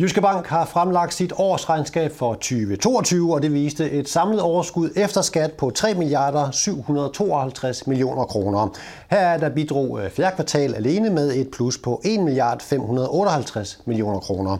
[0.00, 5.22] Jyske Bank har fremlagt sit årsregnskab for 2022, og det viste et samlet overskud efter
[5.22, 8.68] skat på 3 milliarder 752 millioner kroner.
[9.10, 13.80] Her er der bidrog øh, fjerde kvartal alene med et plus på 1 milliard 558
[13.84, 14.56] millioner kroner.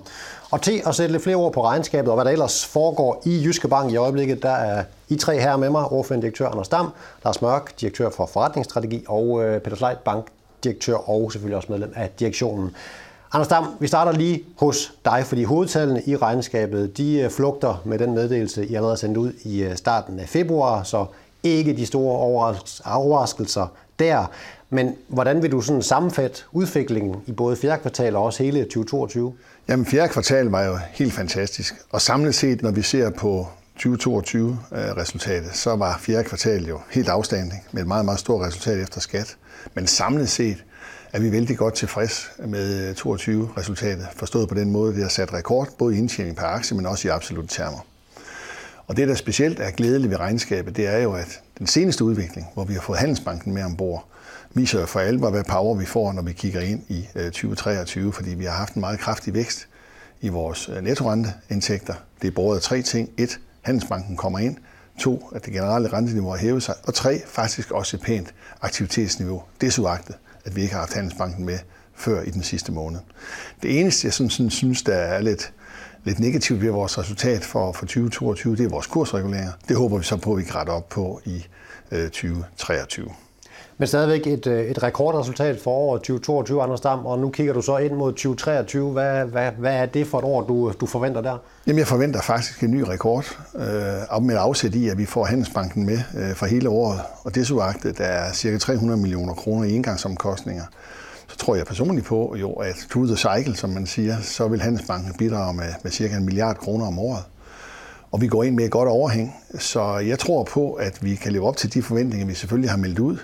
[0.50, 3.42] Og til at sætte lidt flere ord på regnskabet og hvad der ellers foregår i
[3.44, 6.92] Jyske Bank i øjeblikket, der er I tre her med mig, ordførende direktør Anders Dam,
[7.24, 12.10] Lars Mørk, direktør for forretningsstrategi, og øh, Peter Sleit, bankdirektør og selvfølgelig også medlem af
[12.18, 12.74] direktionen.
[13.32, 17.98] Anders Dam, vi starter lige hos dig, fordi hovedtallene i regnskabet, de øh, flugter med
[17.98, 21.06] den meddelelse, I allerede sendt ud i øh, starten af februar, så
[21.42, 22.18] ikke de store
[22.84, 23.66] overraskelser
[23.98, 24.30] der.
[24.70, 29.32] Men hvordan vil du sådan sammenfatte udviklingen i både fjerde kvartal og også hele 2022?
[29.68, 31.74] Jamen, fjerde kvartal var jo helt fantastisk.
[31.90, 33.46] Og samlet set, når vi ser på
[33.82, 38.78] 2022-resultatet, øh, så var fjerde kvartal jo helt afstanding med et meget, meget stort resultat
[38.78, 39.36] efter skat.
[39.74, 40.64] Men samlet set,
[41.12, 45.32] er vi vældig godt tilfreds med øh, 22-resultatet, forstået på den måde, vi har sat
[45.32, 47.86] rekord, både i indtjening per aktie, men også i absolutte termer.
[48.86, 52.46] Og det, der specielt er glædeligt ved regnskabet, det er jo, at den seneste udvikling,
[52.54, 54.08] hvor vi har fået Handelsbanken med ombord,
[54.54, 58.12] viser jo for alvor, hvad power vi får, når vi kigger ind i øh, 2023,
[58.12, 59.68] fordi vi har haft en meget kraftig vækst
[60.20, 61.94] i vores nettorenteindtægter.
[62.22, 63.10] Det er af tre ting.
[63.16, 64.56] Et, Handelsbanken kommer ind.
[64.98, 66.74] To, at det generelle renteniveau har hævet sig.
[66.84, 69.42] Og tre, faktisk også et pænt aktivitetsniveau.
[69.60, 69.66] Det
[70.44, 71.58] at vi ikke har haft Handelsbanken med
[71.94, 72.98] før i den sidste måned.
[73.62, 75.52] Det eneste, jeg sådan, sådan, synes, der er lidt,
[76.04, 79.52] lidt negativt ved vores resultat for, for 2022, det er vores kursreguleringer.
[79.68, 81.46] Det håber vi så på, at vi kan rette op på i
[81.90, 83.08] øh, 2023.
[83.78, 87.62] Men stadigvæk et, øh, et rekordresultat for året 2022, Anders Dam, og nu kigger du
[87.62, 88.90] så ind mod 2023.
[88.90, 91.38] Hvad, hvad, hvad er det for et år, du, du forventer der?
[91.66, 93.62] Jamen, jeg forventer faktisk en ny rekord, øh,
[94.22, 97.00] med afsæt i, at vi får Handelsbanken med øh, for hele året.
[97.24, 97.46] Og det
[97.98, 100.64] der er cirka 300 millioner kroner i engangsomkostninger
[101.28, 104.60] Så tror jeg personligt på, jo, at through the cycle, som man siger, så vil
[104.60, 107.22] Handelsbanken bidrage med, med cirka en milliard kroner om året.
[108.12, 111.32] Og vi går ind med et godt overhæng, så jeg tror på, at vi kan
[111.32, 113.16] leve op til de forventninger, vi selvfølgelig har meldt ud.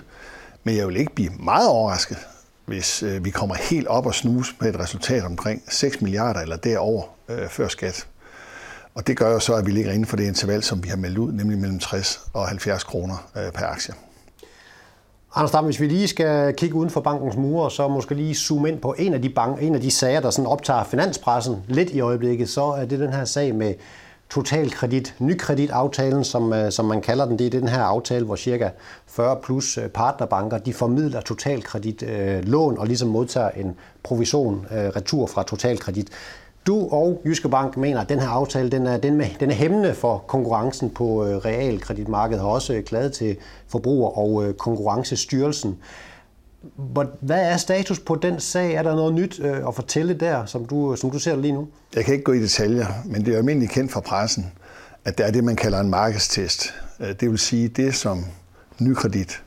[0.65, 2.17] Men jeg vil ikke blive meget overrasket,
[2.65, 6.55] hvis øh, vi kommer helt op og snuse med et resultat omkring 6 milliarder eller
[6.55, 8.07] derover øh, før skat.
[8.95, 10.95] Og det gør jo så, at vi ligger inden for det interval, som vi har
[10.95, 13.93] meldt ud, nemlig mellem 60 og 70 kroner øh, per aktie.
[15.35, 18.69] Anders Dam, hvis vi lige skal kigge uden for bankens mure, så måske lige zoome
[18.69, 21.89] ind på en af de, bank, en af de sager, der sådan optager finanspressen lidt
[21.89, 23.73] i øjeblikket, så er det den her sag med
[24.29, 27.39] totalkredit, nykreditaftalen, som, øh, som man kalder den.
[27.39, 28.69] Det er den her aftale, hvor cirka
[29.07, 34.77] 40 plus øh, partnerbanker, de formidler totalkredit øh, lån og ligesom modtager en provision øh,
[34.77, 36.09] retur fra totalkredit.
[36.67, 39.55] Du og Jyske Bank mener, at den her aftale den er, den, med, den er
[39.55, 43.37] hæmmende for konkurrencen på øh, realkreditmarkedet, har også klaget til
[43.67, 45.77] Forbruger- og øh, Konkurrencestyrelsen.
[47.21, 48.73] Hvad er status på den sag?
[48.73, 51.53] Er der noget nyt øh, at fortælle der, som du, øh, som du ser lige
[51.53, 51.67] nu?
[51.95, 54.51] Jeg kan ikke gå i detaljer, men det er almindeligt kendt fra pressen,
[55.05, 56.73] at der er det, man kalder en markedstest.
[56.99, 58.25] Øh, det vil sige, det som
[58.79, 59.41] Nykredit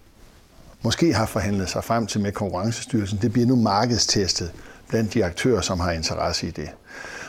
[0.83, 4.53] måske har forhandlet sig frem til med Konkurrencestyrelsen, det bliver nu markedstestet
[4.89, 6.71] blandt de aktører, som har interesse i det.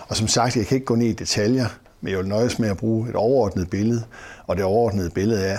[0.07, 1.65] Og som sagt, jeg kan ikke gå ned i detaljer,
[2.01, 4.03] men jeg vil nøjes med at bruge et overordnet billede,
[4.47, 5.57] og det overordnede billede er,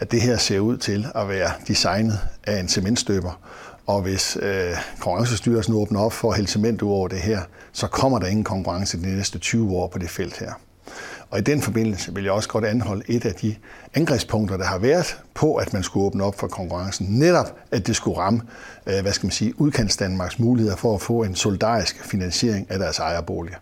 [0.00, 3.40] at det her ser ud til at være designet af en cementstøber,
[3.86, 7.40] og hvis øh, konkurrencestyrelsen åbner op for at hælde cement ud over det her,
[7.72, 10.52] så kommer der ingen konkurrence de næste 20 år på det felt her.
[11.30, 13.56] Og i den forbindelse vil jeg også godt anholde et af de
[13.94, 17.06] angrebspunkter, der har været på, at man skulle åbne op for konkurrencen.
[17.10, 18.42] Netop, at det skulle ramme,
[18.86, 22.78] øh, hvad skal man sige, udkants Danmarks muligheder for at få en solidarisk finansiering af
[22.78, 23.56] deres ejerboliger.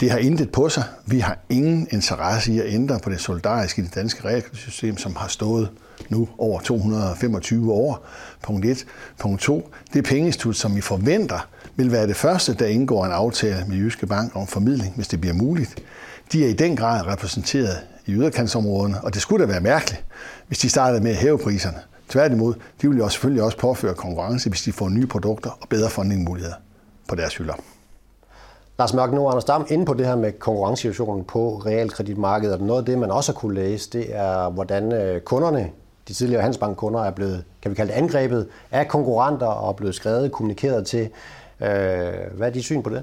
[0.00, 0.84] Det har intet på sig.
[1.06, 5.16] Vi har ingen interesse i at ændre på det solidariske i det danske realkreditsystem, som
[5.16, 5.70] har stået
[6.08, 8.06] nu over 225 år.
[8.42, 8.86] Punkt 1.
[9.18, 9.70] Punkt 2.
[9.92, 14.06] Det pengeinstitut, som vi forventer, vil være det første, der indgår en aftale med Jyske
[14.06, 15.74] Bank om formidling, hvis det bliver muligt.
[16.32, 20.04] De er i den grad repræsenteret i yderkantsområderne, og det skulle da være mærkeligt,
[20.46, 21.78] hvis de startede med at hæve priserne.
[22.08, 25.90] Tværtimod, de vil jo selvfølgelig også påføre konkurrence, hvis de får nye produkter og bedre
[25.90, 26.54] fundingmuligheder
[27.08, 27.54] på deres hylder.
[28.78, 32.80] Lars Mørk, nu Anders Dam, inde på det her med konkurrencesituationen på realkreditmarkedet, og noget
[32.80, 35.70] af det, man også har kunne læse, det er, hvordan øh, kunderne,
[36.08, 39.94] de tidligere Handelsbankkunder, er blevet, kan vi kalde det, angrebet af konkurrenter og er blevet
[39.94, 41.08] skrevet, kommunikeret til.
[41.60, 41.68] Øh,
[42.32, 43.02] hvad er dit syn på det?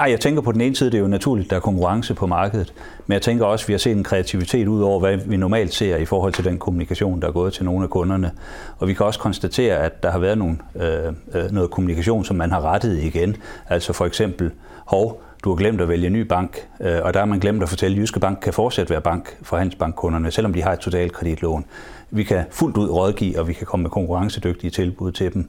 [0.00, 2.26] Ej, jeg tænker på den ene side, det er jo naturligt, der er konkurrence på
[2.26, 2.72] markedet.
[3.06, 5.74] Men jeg tænker også, at vi har set en kreativitet ud over, hvad vi normalt
[5.74, 8.30] ser i forhold til den kommunikation, der er gået til nogle af kunderne.
[8.78, 12.36] Og vi kan også konstatere, at der har været nogle, øh, øh noget kommunikation, som
[12.36, 13.36] man har rettet igen.
[13.68, 14.50] Altså for eksempel,
[14.86, 17.62] hov, du har glemt at vælge en ny bank, øh, og der har man glemt
[17.62, 20.78] at fortælle, at Jyske Bank kan fortsat være bank for handelsbankkunderne, selvom de har et
[20.78, 21.64] totalkreditlån.
[22.10, 25.48] Vi kan fuldt ud rådgive, og vi kan komme med konkurrencedygtige tilbud til dem.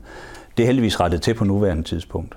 [0.58, 2.36] Det er heldigvis rettet til på nuværende tidspunkt.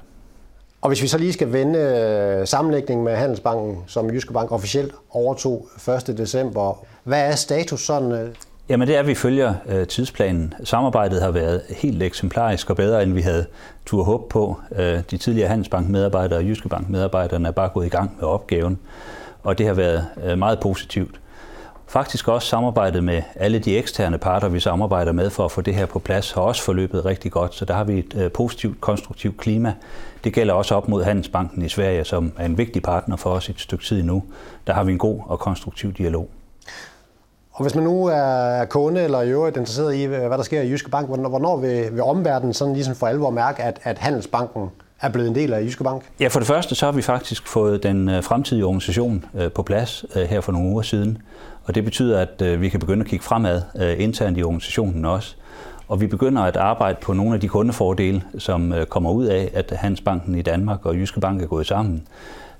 [0.87, 4.95] Og hvis vi så lige skal vende øh, sammenlægningen med Handelsbanken, som Jyske Bank officielt
[5.11, 5.69] overtog
[6.09, 6.19] 1.
[6.19, 8.13] december, hvad er status sådan?
[8.13, 8.29] Øh?
[8.69, 10.55] Jamen det er, at vi følger øh, tidsplanen.
[10.65, 13.47] Samarbejdet har været helt eksemplarisk og bedre, end vi havde
[13.87, 14.57] tur håb på.
[14.77, 18.79] Øh, de tidligere Handelsbank-medarbejdere og Jyske Bank-medarbejderne er bare gået i gang med opgaven,
[19.43, 21.21] og det har været øh, meget positivt.
[21.89, 25.75] Faktisk også samarbejdet med alle de eksterne parter, vi samarbejder med for at få det
[25.75, 27.55] her på plads, har også forløbet rigtig godt.
[27.55, 29.75] Så der har vi et øh, positivt, konstruktivt klima.
[30.25, 33.49] Det gælder også op mod Handelsbanken i Sverige, som er en vigtig partner for os
[33.49, 34.23] et stykke tid nu.
[34.67, 36.29] Der har vi en god og konstruktiv dialog.
[37.53, 40.71] Og hvis man nu er kunde eller i øvrigt interesseret i, hvad der sker i
[40.71, 44.71] Jyske Bank, hvornår vil, vil omverdenen sådan ligesom for alvor mærke, at, at Handelsbanken
[45.01, 46.03] er blevet en del af Jyske Bank?
[46.21, 49.63] Ja, for det første så har vi faktisk fået den øh, fremtidige organisation øh, på
[49.63, 51.19] plads øh, her for nogle uger siden.
[51.65, 53.63] Og det betyder, at vi kan begynde at kigge fremad
[53.99, 55.35] internt i organisationen også.
[55.89, 59.73] Og vi begynder at arbejde på nogle af de kundefordele, som kommer ud af, at
[59.77, 62.03] Handelsbanken i Danmark og Jyske Bank er gået sammen.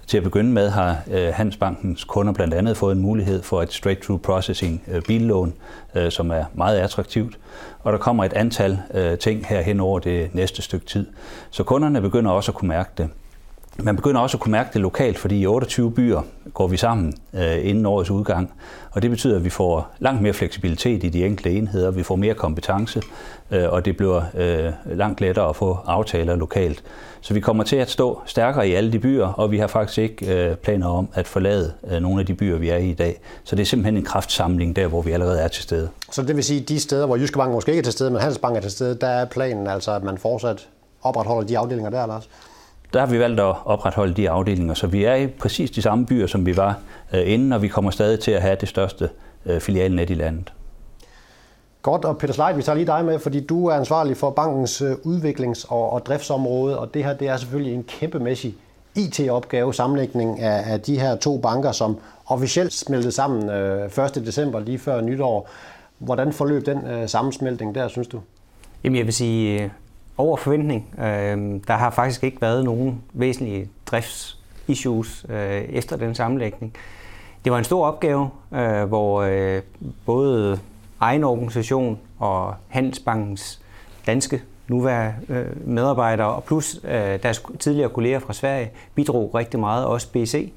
[0.07, 3.73] Til at begynde med har øh, Handelsbankens kunder blandt andet fået en mulighed for et
[3.73, 5.55] straight-through processing øh, billån,
[5.95, 7.39] øh, som er meget attraktivt.
[7.83, 11.07] Og der kommer et antal øh, ting her hen over det næste stykke tid.
[11.51, 13.09] Så kunderne begynder også at kunne mærke det.
[13.83, 16.21] Man begynder også at kunne mærke det lokalt, fordi i 28 byer
[16.55, 18.53] går vi sammen øh, inden årets udgang.
[18.91, 22.17] Og det betyder, at vi får langt mere fleksibilitet i de enkelte enheder, vi får
[22.17, 23.03] mere kompetence,
[23.51, 26.83] øh, og det bliver øh, langt lettere at få aftaler lokalt.
[27.21, 29.99] Så vi kommer til at stå stærkere i alle de byer, og vi har faktisk
[29.99, 32.95] ikke øh, planer om at forlade øh, nogle af de byer, vi er i i
[32.95, 33.21] dag.
[33.45, 35.89] Så det er simpelthen en kraftsamling der, hvor vi allerede er til stede.
[36.11, 38.11] Så det vil sige, at de steder, hvor Jyske Bank måske ikke er til stede,
[38.11, 40.69] men Handelsbank er til stede, der er planen altså, at man fortsat
[41.03, 42.29] opretholder de afdelinger der, Lars?
[42.93, 46.07] Der har vi valgt at opretholde de afdelinger, så vi er i præcis de samme
[46.07, 46.79] byer, som vi var
[47.15, 49.11] øh, inden, og vi kommer stadig til at have det største
[49.47, 50.53] øh, filialnet i landet.
[51.83, 54.83] Godt, og Peter Sleit, vi tager lige dig med, fordi du er ansvarlig for bankens
[54.83, 58.55] øh, udviklings- og, og driftsområde, og det her det er selvfølgelig en kæmpemæssig
[58.97, 64.15] IT-opgave, sammenlægning af, af de her to banker, som officielt smeltede sammen øh, 1.
[64.27, 65.49] december lige før nytår.
[65.99, 68.21] Hvordan forløb den øh, sammensmeltning der, synes du?
[68.85, 69.73] Jamen jeg vil sige,
[70.19, 70.95] over forventning.
[70.99, 76.75] Øh, der har faktisk ikke været nogen væsentlige driftsissues øh, efter den sammenlægning.
[77.45, 79.63] Det var en stor opgave, øh, hvor øh,
[80.07, 80.61] både
[81.01, 83.61] egen organisation og Handelsbankens
[84.07, 89.87] danske nuværende øh, medarbejdere og plus øh, deres tidligere kolleger fra Sverige bidrog rigtig meget,
[89.87, 90.53] også BC.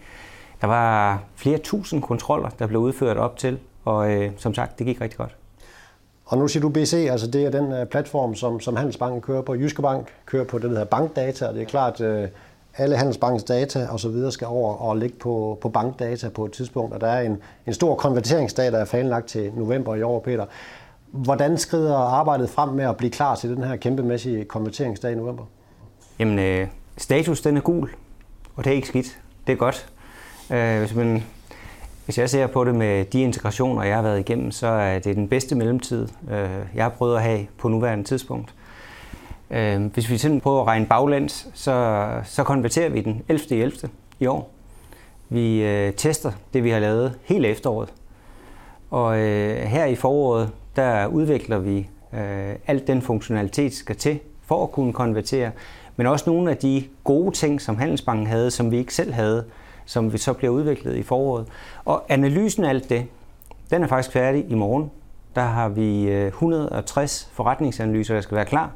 [0.62, 4.86] Der var flere tusind kontroller, der blev udført op til, og øh, som sagt, det
[4.88, 5.36] gik rigtig godt.
[6.30, 9.42] Og nu siger du BC, altså det er den øh, platform, som, som Handelsbanken kører
[9.42, 9.56] på.
[9.56, 12.28] Jyske Bank kører på det, der hedder bankdata, og det er klart, øh,
[12.78, 16.52] alle Handelsbankens data og så videre skal over og ligge på, på bankdata på et
[16.52, 17.38] tidspunkt, og der er en,
[17.68, 20.46] en stor konverteringsdag, der er planlagt til november i år, Peter.
[21.12, 25.44] Hvordan skrider arbejdet frem med at blive klar til den her kæmpemæssige konverteringsdag i november?
[26.20, 26.68] Jamen, øh,
[26.98, 27.90] status den er gul,
[28.56, 29.20] og det er ikke skidt.
[29.48, 29.90] Det er godt.
[30.52, 31.24] Øh, hvis man
[32.10, 35.16] hvis jeg ser på det med de integrationer, jeg har været igennem, så er det
[35.16, 38.54] den bedste mellemtid, øh, jeg har prøvet at have på nuværende tidspunkt.
[39.52, 43.62] Øh, hvis vi sådan prøver at regne baglæns, så, så konverterer vi den 11.
[43.62, 43.90] 11.
[44.20, 44.52] i år.
[45.30, 47.94] Vi øh, tester det, vi har lavet hele efteråret.
[48.90, 51.90] Og øh, her i foråret, der udvikler vi
[52.68, 55.52] alt den funktionalitet, skal til for at kunne konvertere,
[55.96, 59.46] men også nogle af de gode ting, som Handelsbanken havde, som vi ikke selv havde,
[59.90, 61.48] som vi så bliver udviklet i foråret.
[61.86, 63.06] Og analysen af alt det,
[63.72, 64.92] den er faktisk færdig i morgen.
[65.36, 68.72] Der har vi øh, 160 forretningsanalyser, der skal være klar.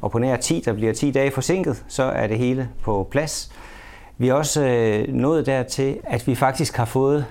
[0.00, 3.52] Og på nær 10, der bliver 10 dage forsinket, så er det hele på plads.
[4.18, 7.26] Vi er også øh, nået dertil, at vi faktisk har fået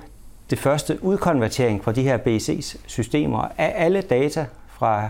[0.49, 5.09] det første udkonvertering fra de her BC's systemer af alle data fra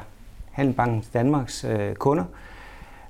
[0.52, 2.24] Handelsbanken Danmarks øh, kunder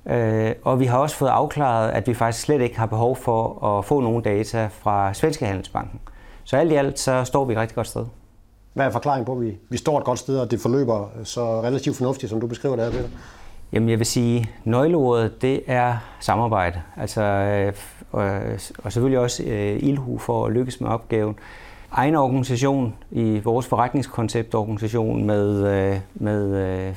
[0.06, 3.65] Øh, og vi har også fået afklaret, at vi faktisk slet ikke har behov for
[3.65, 6.00] at få nogle data fra Svenske Handelsbanken.
[6.44, 8.06] Så alt i alt, så står vi et rigtig godt sted.
[8.74, 11.62] Hvad er forklaringen på, at vi, vi står et godt sted, og det forløber så
[11.62, 13.10] relativt fornuftigt, som du beskriver det her, Peter?
[13.74, 16.82] Jamen, jeg vil sige, nøgleordet, det er samarbejde.
[16.98, 17.74] Altså, øh,
[18.84, 21.36] og selvfølgelig også øh, ilhu for at lykkes med opgaven.
[21.91, 26.94] Egen organisation i vores forretningskonceptorganisation med, øh, med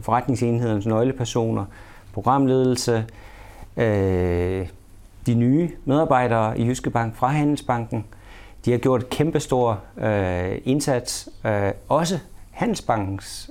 [0.00, 1.64] forretningsenhedens nøglepersoner,
[2.14, 3.04] programledelse,
[3.76, 4.66] øh,
[5.26, 8.04] de nye medarbejdere i Jyske Bank fra Handelsbanken.
[8.64, 11.28] De har gjort et kæmpestor øh, indsats.
[11.46, 12.18] Øh, også
[12.50, 13.50] Handelsbankens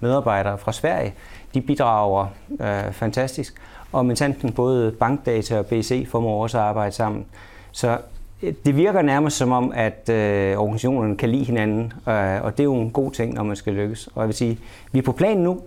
[0.00, 1.14] medarbejdere fra Sverige,
[1.54, 2.26] de bidrager
[2.60, 3.54] øh, fantastisk.
[3.92, 7.26] Og med tanken både Bankdata og BC formår også at arbejde sammen.
[7.72, 7.98] Så
[8.42, 12.60] øh, det virker nærmest som om, at øh, organisationerne kan lide hinanden, øh, og det
[12.60, 14.06] er jo en god ting, når man skal lykkes.
[14.06, 14.58] Og jeg vil sige,
[14.92, 15.60] vi er på planen nu,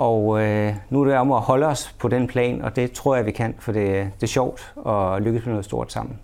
[0.00, 3.16] og øh, nu er det om at holde os på den plan, og det tror
[3.16, 6.18] jeg, vi kan, for det, det er sjovt at lykkes med noget stort sammen.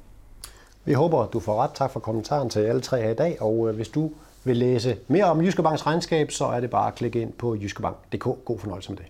[0.85, 1.71] Vi håber, at du får ret.
[1.75, 3.43] Tak for kommentaren til alle tre her i dag.
[3.43, 4.11] Og øh, hvis du
[4.45, 7.57] vil læse mere om Jyske Banks regnskab, så er det bare at klikke ind på
[7.57, 8.25] jyskebank.dk.
[8.45, 9.07] God fornøjelse med det.